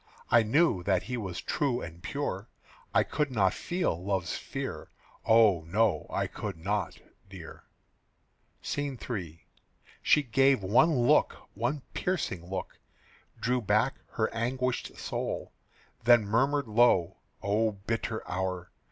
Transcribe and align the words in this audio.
I 0.31 0.41
knew 0.41 0.81
that 0.81 1.03
he 1.03 1.15
was 1.15 1.39
true 1.41 1.79
and 1.79 2.01
pure, 2.01 2.49
I 2.91 3.03
could 3.03 3.29
not 3.31 3.53
feel 3.53 4.03
love's 4.03 4.35
fear. 4.35 4.89
Oh, 5.27 5.61
no; 5.67 6.07
I 6.09 6.25
could 6.25 6.57
not, 6.57 6.97
dear." 7.29 7.65
SCENE 8.63 8.97
III. 9.07 9.45
She 10.01 10.23
gave 10.23 10.63
one 10.63 10.91
look, 11.05 11.35
one 11.53 11.83
piercing 11.93 12.43
look, 12.49 12.79
Drew 13.39 13.61
back 13.61 13.99
her 14.13 14.33
anguished 14.33 14.97
soul, 14.97 15.53
Then 16.03 16.25
murmured 16.25 16.67
low, 16.67 17.17
"O 17.43 17.73
bitter 17.73 18.27
hour! 18.27 18.71